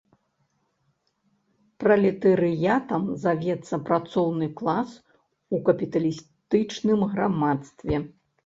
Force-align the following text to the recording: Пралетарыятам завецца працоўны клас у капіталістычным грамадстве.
Пралетарыятам 1.83 3.03
завецца 3.25 3.75
працоўны 3.91 4.47
клас 4.63 4.89
у 5.57 5.63
капіталістычным 5.69 6.99
грамадстве. 7.17 7.95